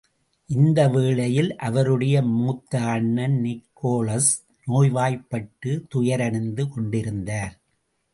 [0.49, 4.31] இந்த வேளையில் அவருடைய மூத்த அண்ணன் நிக்கோலஸ்
[4.67, 7.53] நோய்வாய்பட்டு துயரடைந்து கொண்டிருந்தார்.